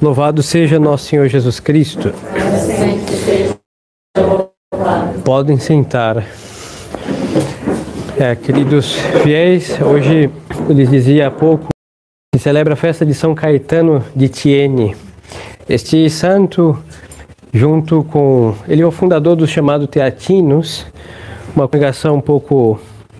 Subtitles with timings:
[0.00, 2.12] Louvado seja nosso Senhor Jesus Cristo.
[5.24, 6.24] Podem sentar.
[8.16, 8.92] É, queridos
[9.22, 10.30] fiéis, hoje
[10.68, 11.66] eu lhes dizia há pouco
[12.32, 14.94] que celebra a festa de São Caetano de Tiene.
[15.68, 16.78] Este santo,
[17.52, 18.54] junto com.
[18.68, 20.86] Ele é o fundador do chamado Teatinos,
[21.56, 22.78] uma congregação um pouco,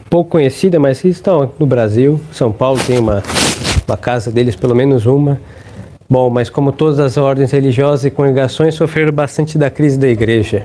[0.09, 2.21] pouco conhecida, mas que estão no Brasil.
[2.33, 3.21] São Paulo tem uma,
[3.87, 5.41] uma casa deles, pelo menos uma.
[6.11, 10.65] Bom, mas como todas as ordens religiosas e congregações sofreram bastante da crise da igreja.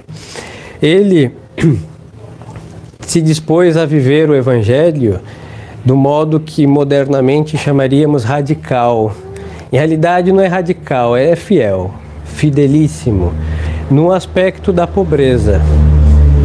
[0.81, 1.33] Ele
[3.01, 5.19] se dispôs a viver o evangelho
[5.83, 9.13] do modo que modernamente chamaríamos radical.
[9.69, 13.33] Em realidade não é radical, é fiel, fidelíssimo,
[13.91, 15.61] no aspecto da pobreza.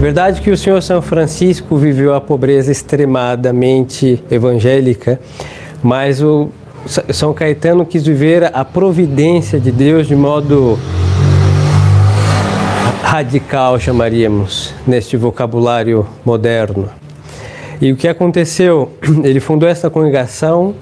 [0.00, 5.20] Verdade que o Senhor São Francisco viveu a pobreza extremadamente evangélica,
[5.84, 6.48] mas o
[6.86, 10.78] são Caetano quis viver a providência de Deus de modo
[13.02, 16.88] radical, chamaríamos, neste vocabulário moderno.
[17.80, 18.92] E o que aconteceu?
[19.24, 20.74] Ele fundou essa congregação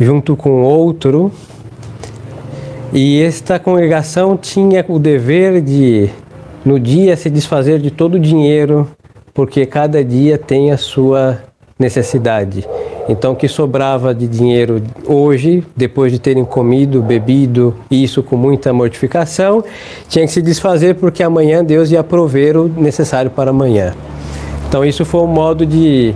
[0.00, 1.30] junto com outro,
[2.92, 6.10] e esta congregação tinha o dever de,
[6.64, 8.90] no dia, se desfazer de todo o dinheiro,
[9.32, 11.42] porque cada dia tem a sua
[11.78, 12.66] necessidade.
[13.08, 18.72] Então, o que sobrava de dinheiro hoje, depois de terem comido, bebido, isso com muita
[18.72, 19.64] mortificação,
[20.08, 23.94] tinha que se desfazer porque amanhã Deus ia prover o necessário para amanhã.
[24.68, 26.14] Então, isso foi um modo de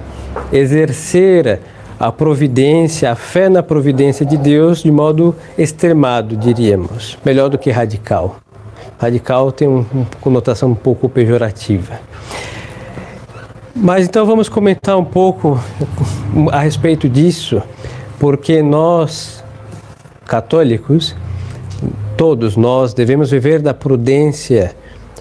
[0.52, 1.60] exercer
[1.98, 7.70] a providência, a fé na providência de Deus de modo extremado, diríamos, melhor do que
[7.70, 8.36] radical.
[8.98, 9.84] Radical tem uma
[10.20, 12.00] conotação um pouco pejorativa.
[13.78, 15.60] Mas então vamos comentar um pouco
[16.50, 17.62] a respeito disso,
[18.18, 19.44] porque nós,
[20.24, 21.14] católicos,
[22.16, 24.74] todos nós devemos viver da prudência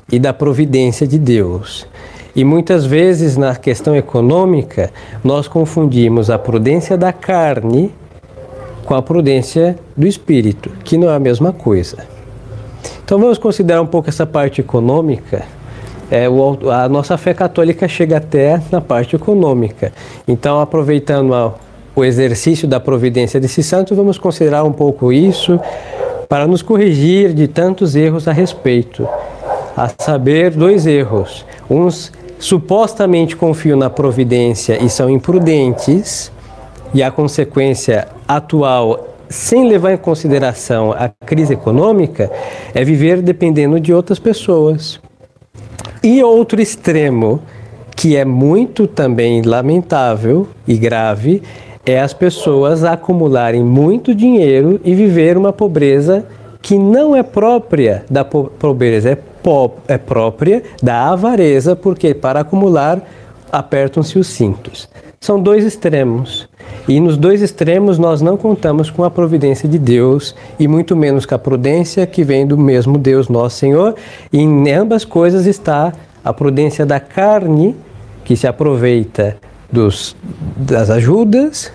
[0.09, 1.86] e da providência de Deus.
[2.34, 4.90] E muitas vezes na questão econômica,
[5.22, 7.91] nós confundimos a prudência da carne
[8.85, 12.08] com a prudência do espírito, que não é a mesma coisa.
[13.03, 15.44] Então vamos considerar um pouco essa parte econômica
[16.09, 19.91] é, o, a nossa fé católica chega até na parte econômica.
[20.27, 21.53] Então, aproveitando a,
[21.95, 25.59] o exercício da providência desse santo, vamos considerar um pouco isso
[26.27, 29.07] para nos corrigir de tantos erros a respeito.
[29.75, 31.45] A saber, dois erros.
[31.69, 36.31] Uns supostamente confiam na providência e são imprudentes,
[36.93, 42.31] e a consequência atual sem levar em consideração a crise econômica,
[42.73, 44.99] é viver dependendo de outras pessoas.
[46.03, 47.41] E outro extremo,
[47.95, 51.41] que é muito também lamentável e grave,
[51.85, 56.25] é as pessoas acumularem muito dinheiro e viver uma pobreza
[56.61, 59.17] que não é própria da pobreza, é,
[59.88, 63.01] é própria da avareza, porque para acumular
[63.57, 64.89] apertam-se os cintos.
[65.19, 66.47] São dois extremos.
[66.88, 71.25] E nos dois extremos nós não contamos com a providência de Deus e muito menos
[71.25, 73.95] com a prudência que vem do mesmo Deus nosso Senhor.
[74.31, 75.93] E em ambas coisas está
[76.23, 77.75] a prudência da carne,
[78.23, 79.38] que se aproveita
[79.72, 80.16] dos,
[80.57, 81.72] das ajudas.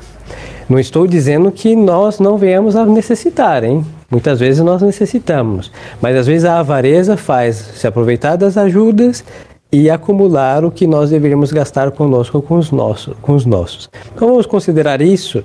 [0.68, 3.84] Não estou dizendo que nós não venhamos a necessitar, hein?
[4.10, 5.70] Muitas vezes nós necessitamos,
[6.00, 9.24] mas às vezes a avareza faz se aproveitar das ajudas
[9.72, 13.14] e acumular o que nós deveríamos gastar conosco com os nossos.
[13.22, 13.88] Com os nossos.
[14.14, 15.44] Então vamos considerar isso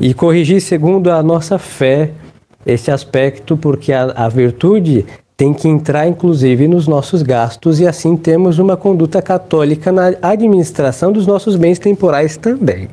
[0.00, 2.10] e corrigir segundo a nossa fé
[2.64, 8.16] esse aspecto, porque a, a virtude tem que entrar inclusive nos nossos gastos e assim
[8.16, 12.88] temos uma conduta católica na administração dos nossos bens temporais também.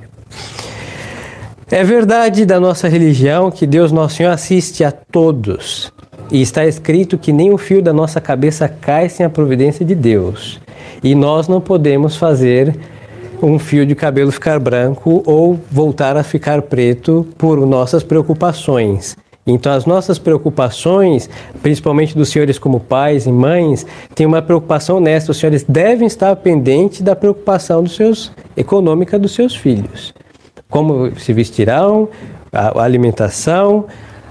[1.72, 5.92] É verdade da nossa religião que Deus Nosso Senhor assiste a todos.
[6.32, 9.96] E está escrito que nem o fio da nossa cabeça cai sem a providência de
[9.96, 10.60] Deus.
[11.04, 12.76] E nós não podemos fazer
[13.42, 19.16] um fio de cabelo ficar branco ou voltar a ficar preto por nossas preocupações.
[19.48, 21.30] Então, as nossas preocupações,
[21.62, 25.32] principalmente dos senhores como pais e mães, tem uma preocupação nessa.
[25.32, 30.16] Os senhores devem estar pendentes da preocupação dos seus, econômica dos seus filhos.
[30.68, 32.10] Como se vestirão,
[32.52, 33.86] a alimentação,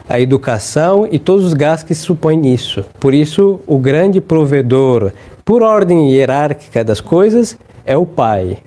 [0.08, 2.84] a educação e todos os gastos que se supõem nisso.
[3.00, 5.12] Por isso, o grande provedor
[5.44, 8.58] por ordem hierárquica das coisas, é o pai.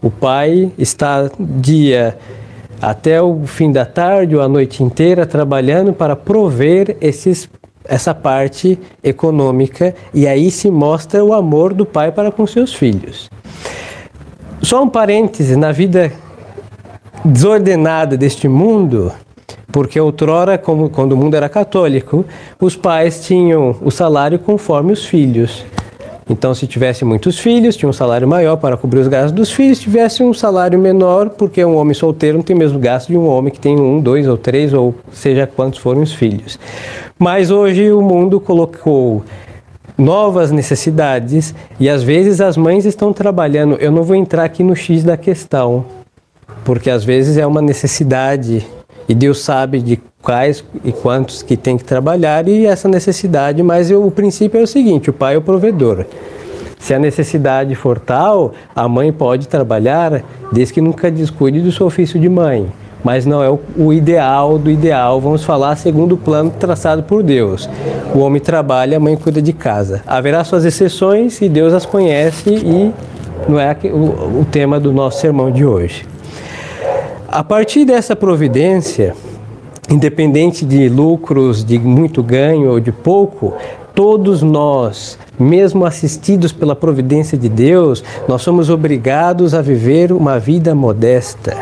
[0.00, 2.16] O pai está dia
[2.80, 7.48] até o fim da tarde ou a noite inteira trabalhando para prover esses,
[7.84, 13.28] essa parte econômica e aí se mostra o amor do pai para com seus filhos.
[14.62, 16.10] Só um parêntese, na vida
[17.22, 19.12] desordenada deste mundo,
[19.72, 22.24] Porque outrora, como, quando o mundo era católico,
[22.60, 25.64] os pais tinham o salário conforme os filhos.
[26.28, 29.78] Então, se tivesse muitos filhos, tinha um salário maior para cobrir os gastos dos filhos.
[29.78, 33.16] Se tivesse um salário menor, porque um homem solteiro não tem o mesmo gasto de
[33.16, 36.58] um homem que tem um, dois ou três, ou seja quantos forem os filhos.
[37.18, 39.22] Mas hoje o mundo colocou
[39.98, 43.76] novas necessidades e às vezes as mães estão trabalhando.
[43.76, 45.84] Eu não vou entrar aqui no X da questão,
[46.64, 48.66] porque às vezes é uma necessidade
[49.08, 53.90] e Deus sabe de quais e quantos que tem que trabalhar e essa necessidade, mas
[53.90, 56.04] eu, o princípio é o seguinte: o pai é o provedor.
[56.78, 60.22] Se a necessidade for tal, a mãe pode trabalhar
[60.52, 62.70] desde que nunca descuide do seu ofício de mãe.
[63.02, 67.22] Mas não é o, o ideal do ideal, vamos falar segundo o plano traçado por
[67.22, 67.68] Deus.
[68.14, 70.02] O homem trabalha, a mãe cuida de casa.
[70.06, 72.92] Haverá suas exceções e Deus as conhece e
[73.46, 76.06] não é o, o tema do nosso sermão de hoje.
[77.34, 79.12] A partir dessa providência,
[79.90, 83.54] independente de lucros, de muito ganho ou de pouco,
[83.92, 90.76] todos nós, mesmo assistidos pela providência de Deus, nós somos obrigados a viver uma vida
[90.76, 91.56] modesta.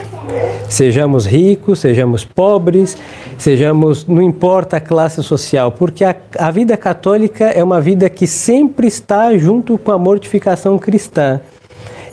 [0.68, 2.98] Sejamos ricos, sejamos pobres,
[3.38, 8.26] sejamos, não importa a classe social, porque a, a vida católica é uma vida que
[8.26, 11.40] sempre está junto com a mortificação cristã.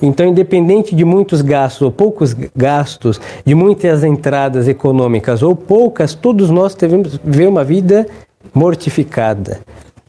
[0.02, 6.50] Então, independente de muitos gastos ou poucos gastos, de muitas entradas econômicas ou poucas, todos
[6.50, 8.08] nós devemos viver uma vida
[8.54, 9.60] mortificada.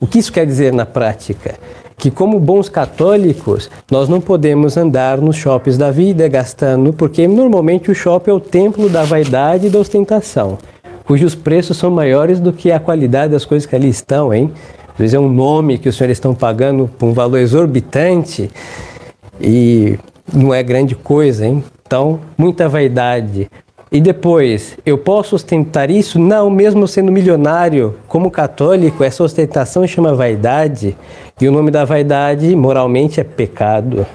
[0.00, 1.56] O que isso quer dizer na prática?
[1.96, 7.90] Que, como bons católicos, nós não podemos andar nos shoppings da vida gastando, porque normalmente
[7.90, 10.56] o shopping é o templo da vaidade e da ostentação,
[11.04, 14.52] cujos preços são maiores do que a qualidade das coisas que ali estão, hein?
[14.92, 18.50] Às vezes é um nome que os senhores estão pagando por um valor exorbitante
[19.40, 19.98] e
[20.32, 21.64] não é grande coisa, hein?
[21.86, 23.50] Então, muita vaidade.
[23.92, 26.16] E depois, eu posso ostentar isso?
[26.16, 30.96] Não, mesmo sendo milionário, como católico, essa ostentação chama vaidade,
[31.40, 34.06] e o nome da vaidade, moralmente, é pecado.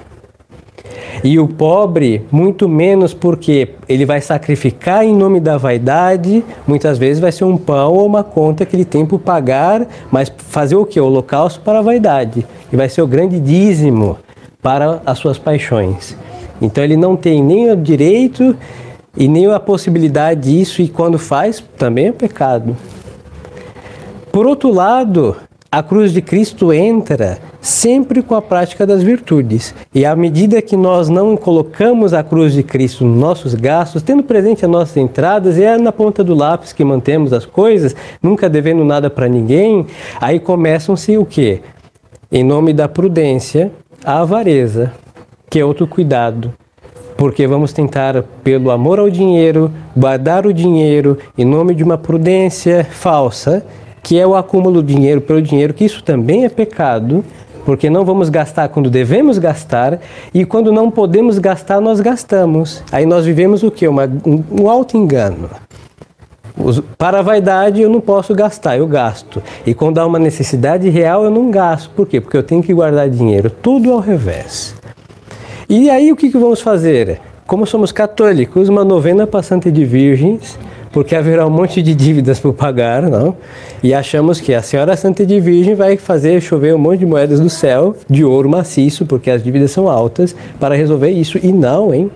[1.22, 7.20] E o pobre, muito menos porque ele vai sacrificar em nome da vaidade, muitas vezes
[7.20, 10.86] vai ser um pão ou uma conta que ele tem por pagar, mas fazer o
[10.86, 10.98] que?
[10.98, 12.46] O holocausto para a vaidade.
[12.72, 14.16] E vai ser o grande dízimo
[14.66, 16.16] para as suas paixões.
[16.60, 18.56] Então ele não tem nem o direito
[19.16, 22.76] e nem a possibilidade disso, e quando faz, também é pecado.
[24.32, 25.36] Por outro lado,
[25.70, 29.72] a cruz de Cristo entra sempre com a prática das virtudes.
[29.94, 34.24] E à medida que nós não colocamos a cruz de Cristo nos nossos gastos, tendo
[34.24, 38.50] presente as nossas entradas, e é na ponta do lápis que mantemos as coisas, nunca
[38.50, 39.86] devendo nada para ninguém,
[40.20, 41.60] aí começam-se o quê?
[42.32, 43.70] Em nome da prudência,
[44.06, 44.92] a avareza,
[45.50, 46.54] que é outro cuidado,
[47.16, 52.84] porque vamos tentar, pelo amor ao dinheiro, guardar o dinheiro em nome de uma prudência
[52.88, 53.66] falsa,
[54.04, 57.24] que é o acúmulo do dinheiro pelo dinheiro, que isso também é pecado,
[57.64, 59.98] porque não vamos gastar quando devemos gastar
[60.32, 62.84] e quando não podemos gastar, nós gastamos.
[62.92, 63.88] Aí nós vivemos o que?
[63.88, 63.96] Um,
[64.52, 65.50] um alto engano.
[66.96, 69.42] Para a vaidade eu não posso gastar, eu gasto.
[69.66, 71.90] E quando há uma necessidade real eu não gasto.
[71.90, 72.20] Por quê?
[72.20, 73.50] Porque eu tenho que guardar dinheiro.
[73.50, 74.74] Tudo ao revés.
[75.68, 77.20] E aí o que, que vamos fazer?
[77.46, 80.58] Como somos católicos, uma novena para Santa de Virgens,
[80.96, 83.36] porque haverá um monte de dívidas por pagar, não?
[83.82, 87.38] E achamos que a Senhora Santa de Virgem vai fazer chover um monte de moedas
[87.38, 91.38] do céu, de ouro maciço, porque as dívidas são altas, para resolver isso.
[91.42, 92.10] E não, hein?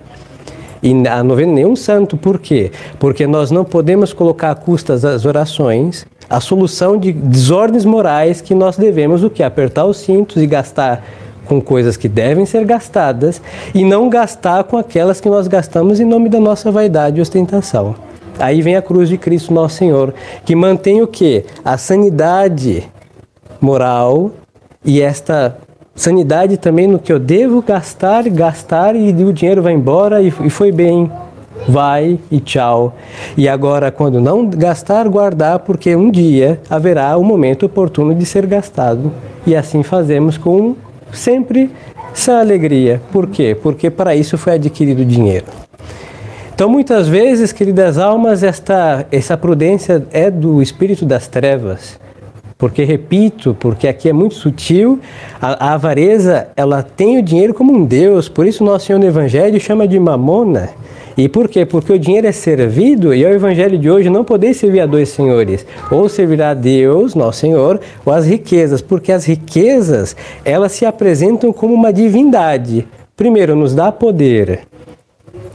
[0.81, 2.71] E a novena nenhum santo, por quê?
[2.99, 8.55] Porque nós não podemos colocar a custas das orações a solução de desordens morais que
[8.55, 9.43] nós devemos o que?
[9.43, 11.03] Apertar os cintos e gastar
[11.45, 13.41] com coisas que devem ser gastadas
[13.75, 17.95] e não gastar com aquelas que nós gastamos em nome da nossa vaidade e ostentação.
[18.39, 20.13] Aí vem a cruz de Cristo Nosso Senhor,
[20.45, 21.43] que mantém o que?
[21.65, 22.89] A sanidade
[23.59, 24.31] moral
[24.85, 25.57] e esta
[25.95, 30.49] sanidade também no que eu devo gastar, gastar e o dinheiro vai embora e, e
[30.49, 31.11] foi bem.
[31.67, 32.95] Vai e tchau.
[33.37, 38.47] E agora, quando não gastar, guardar, porque um dia haverá o momento oportuno de ser
[38.47, 39.11] gastado.
[39.45, 40.75] E assim fazemos com
[41.11, 41.69] sempre
[42.13, 43.01] essa alegria.
[43.11, 43.55] Por quê?
[43.61, 45.45] Porque para isso foi adquirido dinheiro.
[46.53, 51.99] Então, muitas vezes, queridas almas, esta, essa prudência é do espírito das trevas.
[52.61, 54.99] Porque, repito, porque aqui é muito sutil,
[55.41, 59.05] a, a, avareza, ela tem o dinheiro como um Deus, por isso nosso Senhor no
[59.07, 60.69] Evangelho chama de mamona.
[61.17, 61.65] E por quê?
[61.65, 64.85] Porque o dinheiro é servido e é o Evangelho de hoje não poder servir a
[64.85, 65.65] dois senhores.
[65.89, 70.15] Ou servirá a Deus, nosso Senhor, ou as riquezas, porque as riquezas,
[70.45, 72.87] elas se apresentam como uma divindade.
[73.17, 74.67] Primeiro, nos dá poder,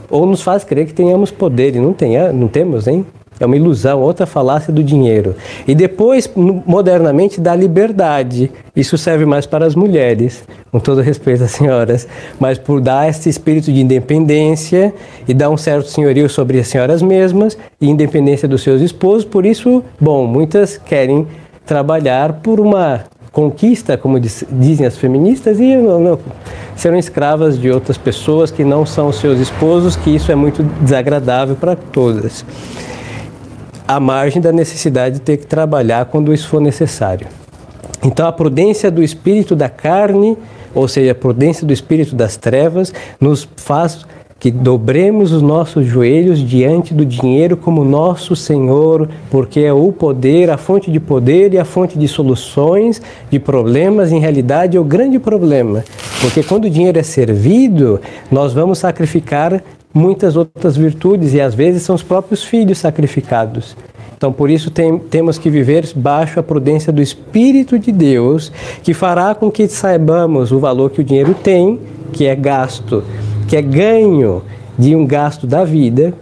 [0.09, 3.05] ou nos faz crer que tenhamos poder, e não, tenha, não temos, hein?
[3.39, 5.35] É uma ilusão, outra falácia do dinheiro.
[5.67, 8.51] E depois, modernamente, da liberdade.
[8.75, 12.07] Isso serve mais para as mulheres, com todo respeito às senhoras,
[12.39, 14.93] mas por dar esse espírito de independência
[15.27, 19.25] e dar um certo senhorio sobre as senhoras mesmas e independência dos seus esposos.
[19.25, 21.27] Por isso, bom, muitas querem
[21.65, 26.19] trabalhar por uma conquista, como dizem as feministas, e não, não,
[26.75, 31.55] serão escravas de outras pessoas que não são seus esposos, que isso é muito desagradável
[31.55, 32.43] para todas
[33.87, 37.27] à margem da necessidade de ter que trabalhar quando isso for necessário.
[38.03, 40.37] Então, a prudência do espírito da carne,
[40.73, 44.05] ou seja, a prudência do espírito das trevas, nos faz
[44.39, 50.51] que dobremos os nossos joelhos diante do dinheiro como nosso Senhor, porque é o poder,
[50.51, 53.01] a fonte de poder e a fonte de soluções
[53.31, 55.83] de problemas, em realidade é o grande problema.
[56.21, 59.63] Porque quando o dinheiro é servido, nós vamos sacrificar
[59.93, 63.75] muitas outras virtudes e às vezes são os próprios filhos sacrificados.
[64.17, 68.51] Então, por isso, tem, temos que viver baixo a prudência do Espírito de Deus,
[68.81, 71.79] que fará com que saibamos o valor que o dinheiro tem,
[72.11, 73.03] que é gasto,
[73.47, 74.41] que é ganho
[74.77, 76.15] de um gasto da vida.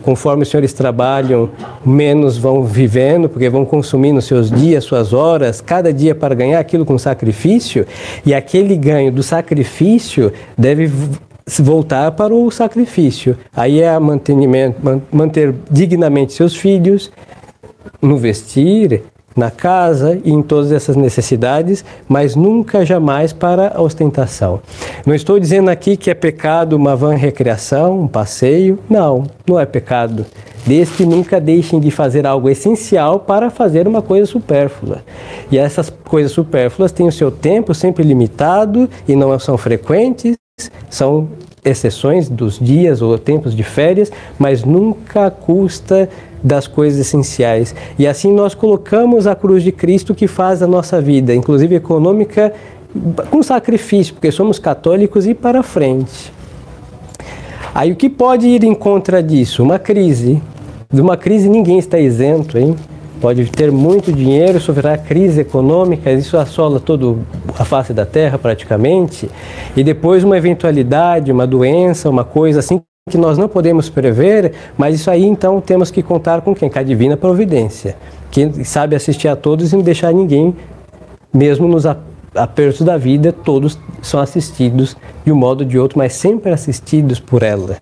[0.00, 1.50] Conforme os senhores trabalham,
[1.84, 6.86] menos vão vivendo, porque vão consumindo seus dias, suas horas, cada dia para ganhar aquilo
[6.86, 7.86] com sacrifício,
[8.24, 10.90] e aquele ganho do sacrifício deve
[11.60, 13.36] voltar para o sacrifício.
[13.54, 17.10] Aí é manter dignamente seus filhos,
[18.00, 19.02] no vestir,
[19.36, 24.60] na casa e em todas essas necessidades, mas nunca jamais para a ostentação.
[25.06, 28.78] Não estou dizendo aqui que é pecado uma van recreação, um passeio.
[28.88, 30.26] Não, não é pecado.
[30.64, 35.02] Desde que nunca deixem de fazer algo essencial para fazer uma coisa supérflua.
[35.50, 40.36] E essas coisas supérfluas têm o seu tempo sempre limitado e não são frequentes,
[40.92, 41.28] são
[41.64, 46.08] exceções dos dias ou tempos de férias, mas nunca custa
[46.42, 47.74] das coisas essenciais.
[47.98, 52.52] E assim nós colocamos a cruz de Cristo que faz a nossa vida, inclusive econômica,
[53.30, 56.32] com sacrifício, porque somos católicos e para frente.
[57.74, 59.62] Aí o que pode ir em contra disso?
[59.62, 60.42] Uma crise.
[60.92, 62.76] De uma crise ninguém está isento, hein?
[63.22, 67.16] Pode ter muito dinheiro, sofrer crise econômica, isso assola toda
[67.56, 69.30] a face da terra praticamente,
[69.76, 74.96] e depois uma eventualidade, uma doença, uma coisa assim que nós não podemos prever, mas
[74.96, 76.68] isso aí então temos que contar com quem?
[76.68, 77.96] Com a divina providência,
[78.28, 80.56] que sabe assistir a todos e não deixar ninguém,
[81.32, 81.86] mesmo nos
[82.34, 87.20] apertos da vida, todos são assistidos de um modo ou de outro, mas sempre assistidos
[87.20, 87.76] por ela.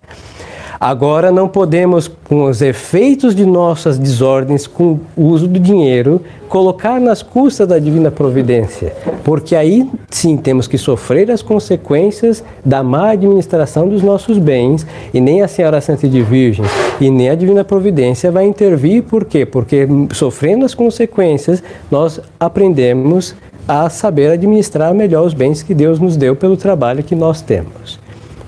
[0.81, 6.19] Agora não podemos, com os efeitos de nossas desordens, com o uso do dinheiro,
[6.49, 8.91] colocar nas custas da divina providência,
[9.23, 14.83] porque aí sim temos que sofrer as consequências da má administração dos nossos bens,
[15.13, 16.65] e nem a Senhora Santa de Virgem
[16.99, 19.45] e nem a divina providência vai intervir, por quê?
[19.45, 21.61] Porque sofrendo as consequências,
[21.91, 23.35] nós aprendemos
[23.67, 27.99] a saber administrar melhor os bens que Deus nos deu pelo trabalho que nós temos.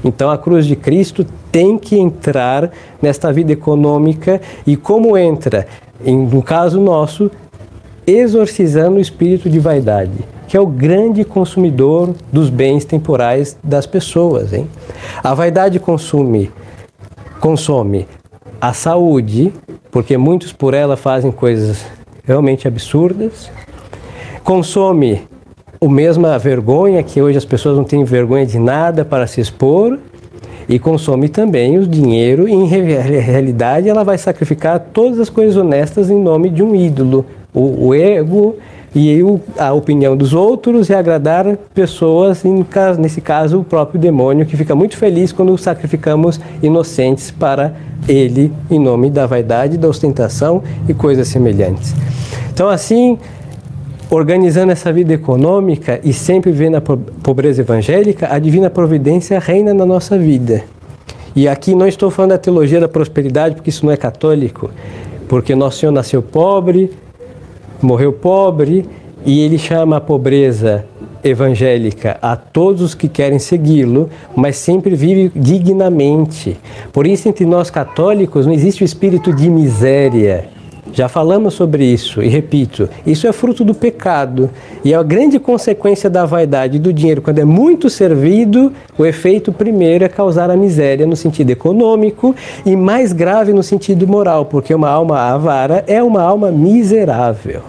[0.03, 1.23] Então a cruz de Cristo
[1.53, 5.67] tem que entrar nesta vida econômica e como entra,
[6.03, 7.29] em, no caso nosso,
[8.07, 10.17] exorcizando o espírito de vaidade,
[10.47, 14.51] que é o grande consumidor dos bens temporais das pessoas.
[14.51, 14.67] Hein?
[15.23, 16.51] A vaidade consome,
[17.39, 18.07] consome
[18.59, 19.53] a saúde,
[19.91, 21.85] porque muitos por ela fazem coisas
[22.23, 23.51] realmente absurdas,
[24.43, 25.21] consome
[25.79, 29.99] o mesma vergonha, que hoje as pessoas não têm vergonha de nada para se expor,
[30.67, 36.09] e consome também o dinheiro, e em realidade ela vai sacrificar todas as coisas honestas
[36.09, 38.55] em nome de um ídolo, o, o ego
[38.95, 42.43] e o, a opinião dos outros e agradar pessoas,
[42.99, 47.73] nesse caso o próprio demônio, que fica muito feliz quando sacrificamos inocentes para
[48.07, 51.95] ele em nome da vaidade, da ostentação e coisas semelhantes.
[52.53, 53.17] Então assim,
[54.15, 59.85] organizando essa vida econômica e sempre vendo a pobreza evangélica, a divina providência reina na
[59.85, 60.63] nossa vida.
[61.35, 64.69] E aqui não estou falando da teologia da prosperidade, porque isso não é católico,
[65.27, 66.91] porque nosso Senhor nasceu pobre,
[67.81, 68.85] morreu pobre,
[69.25, 70.85] e ele chama a pobreza
[71.23, 76.55] evangélica a todos os que querem segui-lo, mas sempre vive dignamente.
[76.91, 80.49] Por isso, entre nós católicos, não existe o espírito de miséria
[80.93, 84.49] já falamos sobre isso e repito, isso é fruto do pecado
[84.85, 87.21] e é a grande consequência da vaidade do dinheiro.
[87.21, 92.75] Quando é muito servido, o efeito primeiro é causar a miséria no sentido econômico e
[92.75, 97.61] mais grave no sentido moral, porque uma alma avara é uma alma miserável.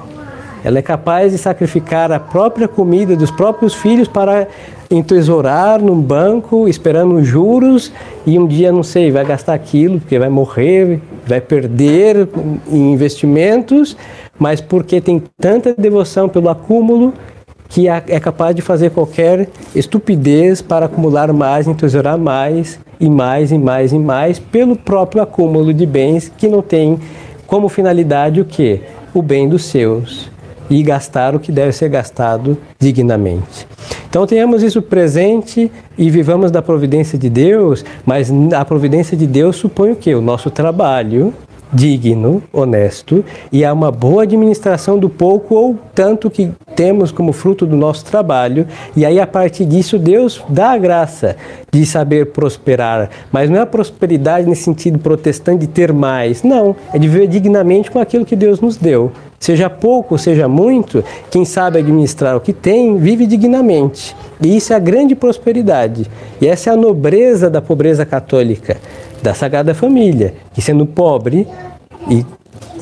[0.63, 4.49] Ela é capaz de sacrificar a própria comida dos próprios filhos para
[4.91, 7.93] entesourar num banco, esperando juros,
[8.27, 12.29] e um dia, não sei, vai gastar aquilo, porque vai morrer, vai perder
[12.71, 13.97] em investimentos,
[14.39, 17.13] mas porque tem tanta devoção pelo acúmulo
[17.69, 23.59] que é capaz de fazer qualquer estupidez para acumular mais, entesourar mais e mais e
[23.59, 27.01] mais e mais pelo próprio acúmulo de bens que não tem
[27.47, 28.81] como finalidade o que?
[29.13, 30.31] O bem dos seus
[30.71, 33.67] e gastar o que deve ser gastado dignamente.
[34.15, 39.57] Então tenhamos isso presente e vivamos da providência de Deus, mas a providência de Deus
[39.57, 40.15] supõe o que?
[40.15, 41.35] O nosso trabalho
[41.75, 47.67] digno, honesto e há uma boa administração do pouco ou tanto que temos como fruto
[47.67, 48.67] do nosso trabalho.
[48.97, 51.37] E aí, a partir disso, Deus dá a graça
[51.73, 53.11] de saber prosperar.
[53.33, 56.43] Mas não é a prosperidade nesse sentido protestante de ter mais.
[56.43, 59.11] Não, é de viver dignamente com aquilo que Deus nos deu.
[59.41, 64.17] Seja pouco, seja muito, quem sabe administrar o que tem, vive dignamente.
[64.41, 66.11] E isso é a grande prosperidade.
[66.41, 68.79] E essa é a nobreza da pobreza católica
[69.25, 71.49] da Sagrada Família, que sendo pobre
[72.11, 72.27] e,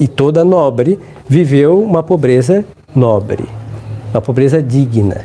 [0.01, 3.45] e toda nobre, viveu uma pobreza nobre,
[4.13, 5.25] uma pobreza digna.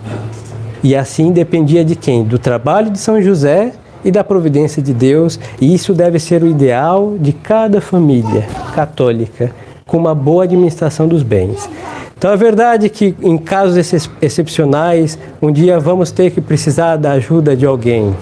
[0.84, 2.24] E assim dependia de quem?
[2.24, 3.74] Do trabalho de São José
[4.06, 8.46] e da providência de Deus, e isso deve ser o ideal de cada família
[8.76, 9.52] católica,
[9.88, 11.68] com uma boa administração dos bens.
[12.16, 13.76] Então é verdade que em casos
[14.22, 18.16] excepcionais, um dia vamos ter que precisar da ajuda de alguém,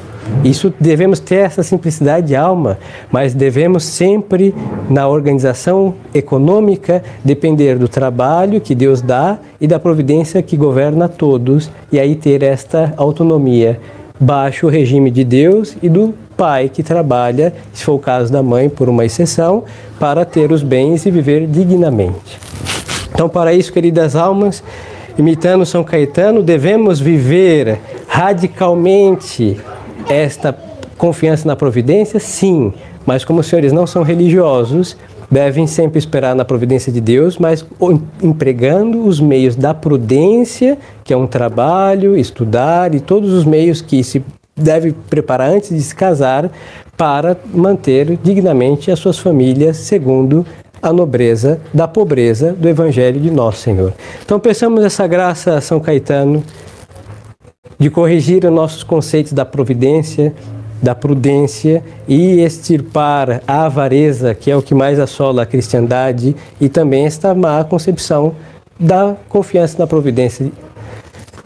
[0.44, 2.78] isso devemos ter essa simplicidade de alma,
[3.12, 4.54] mas devemos sempre
[4.90, 11.70] na organização econômica depender do trabalho que Deus dá e da providência que governa todos
[11.92, 13.80] e aí ter esta autonomia
[14.20, 18.44] baixo o regime de Deus e do pai que trabalha, se for o caso da
[18.44, 19.64] mãe, por uma exceção,
[20.00, 22.40] para ter os bens e viver dignamente.
[23.14, 24.64] Então, para isso, queridas almas,
[25.18, 29.58] imitando São Caetano, devemos viver radicalmente
[30.10, 30.58] esta
[30.98, 32.20] confiança na providência?
[32.20, 32.74] Sim,
[33.06, 34.98] mas como os senhores não são religiosos,
[35.30, 37.66] devem sempre esperar na providência de Deus, mas
[38.22, 44.04] empregando os meios da prudência, que é um trabalho, estudar e todos os meios que
[44.04, 44.24] se
[44.56, 46.50] deve preparar antes de se casar
[46.96, 50.46] para manter dignamente as suas famílias segundo
[50.82, 53.94] a nobreza da pobreza do Evangelho de Nosso Senhor.
[54.24, 56.44] Então, peçamos essa graça a São Caetano
[57.78, 60.34] de corrigir os nossos conceitos da providência,
[60.82, 66.70] da prudência e extirpar a avareza, que é o que mais assola a cristandade, e
[66.70, 68.36] também esta má concepção
[68.80, 70.52] da confiança na providência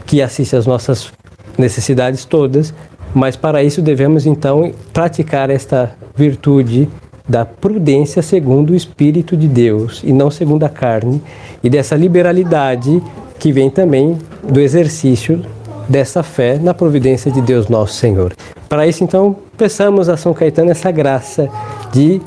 [0.06, 1.12] que assiste às nossas
[1.58, 2.74] necessidades todas,
[3.14, 6.90] mas para isso devemos então praticar esta virtude
[7.28, 11.22] da prudência segundo o Espírito de Deus e não segundo a carne,
[11.64, 13.02] e dessa liberalidade
[13.38, 15.44] que vem também do exercício
[15.90, 18.34] dessa fé na providência de Deus nosso Senhor.
[18.70, 21.50] Para isso, então, peçamos a São Caetano essa graça
[21.92, 22.22] de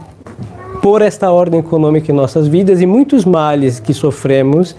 [0.82, 4.74] pôr esta ordem econômica em nossas vidas e muitos males que sofremos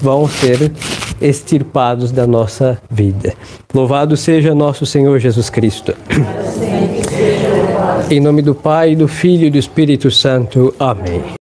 [0.00, 0.70] vão ser
[1.20, 3.34] extirpados da nossa vida.
[3.74, 5.94] Louvado seja nosso Senhor Jesus Cristo.
[8.10, 10.74] Em nome do Pai, do Filho e do Espírito Santo.
[10.78, 11.34] Amém.